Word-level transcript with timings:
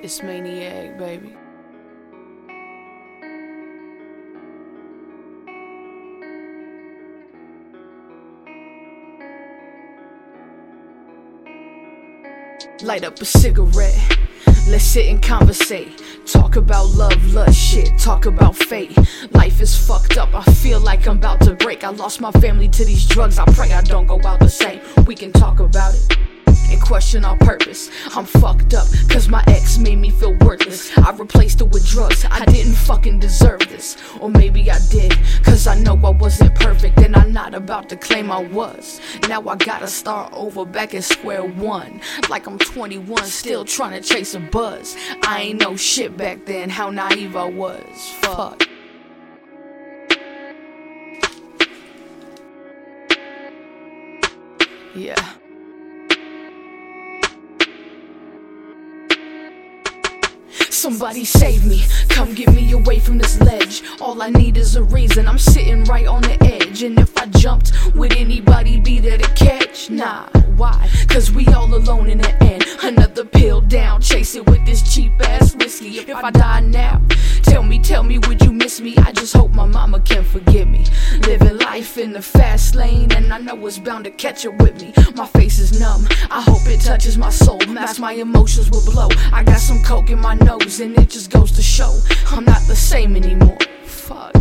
It's 0.00 0.22
Maniac, 0.22 0.96
baby. 0.96 1.34
Light 12.84 13.02
up 13.02 13.20
a 13.20 13.24
cigarette. 13.24 14.18
Let's 14.68 14.84
sit 14.84 15.06
and 15.06 15.20
conversate. 15.20 16.00
Talk 16.26 16.54
about 16.54 16.90
love, 16.90 17.34
lust, 17.34 17.58
shit. 17.58 17.90
Talk 17.98 18.26
about 18.26 18.54
fate. 18.54 18.96
Life 19.32 19.60
is 19.60 19.76
fucked 19.76 20.16
up. 20.16 20.32
I 20.32 20.44
feel 20.44 20.78
like 20.78 21.08
I'm 21.08 21.16
about 21.16 21.40
to 21.40 21.54
break. 21.54 21.82
I 21.82 21.88
lost 21.90 22.20
my 22.20 22.30
family 22.32 22.68
to 22.68 22.84
these 22.84 23.04
drugs. 23.04 23.36
I 23.40 23.46
pray 23.46 23.72
I 23.72 23.80
don't 23.82 24.06
go 24.06 24.20
out 24.24 24.38
the 24.38 24.48
same. 24.48 24.80
We 25.06 25.16
can 25.16 25.32
talk 25.32 25.58
about 25.58 25.94
it 25.96 26.17
question 26.88 27.22
our 27.22 27.36
purpose. 27.36 27.90
I'm 28.16 28.24
fucked 28.24 28.72
up, 28.72 28.86
cause 29.10 29.28
my 29.28 29.44
ex 29.46 29.76
made 29.76 29.98
me 29.98 30.08
feel 30.08 30.32
worthless. 30.38 30.96
I 30.96 31.10
replaced 31.10 31.60
it 31.60 31.68
with 31.68 31.86
drugs, 31.86 32.24
I 32.30 32.46
didn't 32.46 32.72
fucking 32.72 33.18
deserve 33.20 33.60
this. 33.68 33.98
Or 34.20 34.30
maybe 34.30 34.70
I 34.70 34.78
did, 34.90 35.12
cause 35.44 35.66
I 35.66 35.78
know 35.78 36.00
I 36.02 36.08
wasn't 36.08 36.54
perfect, 36.54 36.96
and 37.00 37.14
I'm 37.14 37.30
not 37.30 37.52
about 37.52 37.90
to 37.90 37.96
claim 37.96 38.30
I 38.30 38.42
was. 38.42 39.02
Now 39.28 39.46
I 39.46 39.56
gotta 39.56 39.86
start 39.86 40.32
over 40.32 40.64
back 40.64 40.94
at 40.94 41.04
square 41.04 41.44
one. 41.44 42.00
Like 42.30 42.46
I'm 42.46 42.58
21, 42.58 43.22
still 43.26 43.66
trying 43.66 44.00
to 44.00 44.08
chase 44.08 44.32
a 44.32 44.40
buzz. 44.40 44.96
I 45.24 45.42
ain't 45.42 45.60
no 45.60 45.76
shit 45.76 46.16
back 46.16 46.46
then, 46.46 46.70
how 46.70 46.88
naive 46.88 47.36
I 47.36 47.50
was. 47.50 48.14
Fuck. 48.22 48.66
Yeah. 54.94 55.34
Somebody 60.78 61.24
save 61.24 61.66
me, 61.66 61.84
come 62.08 62.34
get 62.34 62.54
me 62.54 62.70
away 62.70 63.00
from 63.00 63.18
this 63.18 63.40
ledge. 63.40 63.82
All 64.00 64.22
I 64.22 64.30
need 64.30 64.56
is 64.56 64.76
a 64.76 64.82
reason, 64.84 65.26
I'm 65.26 65.36
sitting 65.36 65.82
right 65.84 66.06
on 66.06 66.22
the 66.22 66.40
edge. 66.44 66.84
And 66.84 66.96
if 67.00 67.18
I 67.18 67.26
jumped, 67.26 67.72
would 67.96 68.16
anybody 68.16 68.78
be 68.78 69.00
there 69.00 69.18
to 69.18 69.28
catch? 69.34 69.90
Nah, 69.90 70.28
why? 70.58 70.90
Cause 71.08 71.30
we 71.30 71.46
all 71.48 71.72
alone 71.72 72.10
in 72.10 72.18
the 72.18 72.42
end. 72.42 72.64
Another 72.82 73.24
pill 73.24 73.60
down, 73.60 74.00
chase 74.00 74.34
it 74.34 74.44
with 74.46 74.64
this 74.66 74.82
cheap 74.94 75.12
ass 75.20 75.54
whiskey. 75.54 75.98
If 75.98 76.16
I 76.16 76.30
die 76.30 76.60
now, 76.60 77.00
tell 77.42 77.62
me, 77.62 77.78
tell 77.78 78.02
me, 78.02 78.18
would 78.18 78.42
you 78.42 78.52
miss 78.52 78.80
me? 78.80 78.96
I 78.98 79.12
just 79.12 79.34
hope 79.34 79.52
my 79.52 79.66
mama 79.66 80.00
can 80.00 80.24
forgive 80.24 80.68
me. 80.68 80.84
Living 81.26 81.58
life 81.58 81.96
in 81.96 82.12
the 82.12 82.22
fast 82.22 82.74
lane, 82.74 83.12
and 83.12 83.32
I 83.32 83.38
know 83.38 83.66
it's 83.66 83.78
bound 83.78 84.04
to 84.04 84.10
catch 84.10 84.44
up 84.44 84.60
with 84.60 84.82
me. 84.82 84.92
My 85.14 85.26
face 85.26 85.58
is 85.58 85.78
numb, 85.78 86.06
I 86.30 86.40
hope 86.40 86.66
it 86.66 86.80
touches 86.80 87.16
my 87.16 87.30
soul. 87.30 87.60
Mask 87.68 88.00
my 88.00 88.12
emotions 88.12 88.70
will 88.70 88.84
blow. 88.84 89.08
I 89.32 89.44
got 89.44 89.60
some 89.60 89.82
coke 89.82 90.10
in 90.10 90.18
my 90.18 90.34
nose, 90.34 90.80
and 90.80 90.98
it 90.98 91.10
just 91.10 91.30
goes 91.30 91.52
to 91.52 91.62
show 91.62 91.98
I'm 92.30 92.44
not 92.44 92.62
the 92.62 92.76
same 92.76 93.16
anymore. 93.16 93.58
Fuck. 93.84 94.34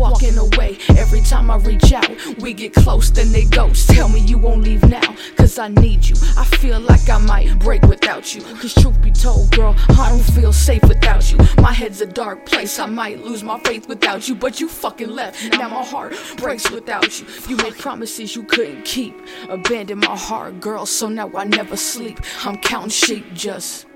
Walking 0.00 0.38
away 0.38 0.78
every 0.96 1.20
time 1.20 1.50
I 1.50 1.56
reach 1.56 1.92
out. 1.92 2.10
We 2.38 2.54
get 2.54 2.72
close, 2.72 3.10
then 3.10 3.30
they 3.30 3.44
ghost. 3.44 3.90
Tell 3.90 4.08
me 4.08 4.20
you 4.20 4.38
won't 4.38 4.62
leave 4.62 4.82
now, 4.88 5.14
cause 5.36 5.58
I 5.58 5.68
need 5.68 6.08
you. 6.08 6.16
I 6.38 6.44
feel 6.44 6.80
like 6.80 7.08
I 7.10 7.18
might 7.18 7.58
break 7.58 7.82
without 7.82 8.34
you. 8.34 8.40
Cause 8.40 8.74
truth 8.74 9.00
be 9.02 9.10
told, 9.10 9.50
girl, 9.50 9.76
I 9.90 10.08
don't 10.08 10.34
feel 10.34 10.54
safe 10.54 10.82
without 10.84 11.30
you. 11.30 11.38
My 11.58 11.72
head's 11.72 12.00
a 12.00 12.06
dark 12.06 12.46
place, 12.46 12.78
I 12.78 12.86
might 12.86 13.22
lose 13.22 13.42
my 13.42 13.60
faith 13.60 13.88
without 13.88 14.26
you. 14.26 14.34
But 14.34 14.58
you 14.58 14.68
fucking 14.68 15.10
left, 15.10 15.52
now 15.58 15.68
my 15.68 15.84
heart 15.84 16.14
breaks 16.38 16.70
without 16.70 17.20
you. 17.20 17.26
You 17.46 17.56
made 17.56 17.76
promises 17.76 18.34
you 18.34 18.44
couldn't 18.44 18.84
keep. 18.86 19.14
Abandoned 19.50 20.00
my 20.00 20.16
heart, 20.16 20.60
girl, 20.60 20.86
so 20.86 21.08
now 21.10 21.30
I 21.36 21.44
never 21.44 21.76
sleep. 21.76 22.20
I'm 22.44 22.56
counting 22.56 22.90
sheep, 22.90 23.26
just 23.34 23.86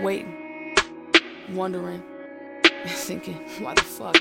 waiting, 0.00 0.74
wondering, 1.50 2.02
thinking, 2.86 3.36
why 3.60 3.74
the 3.74 3.82
fuck? 3.82 4.16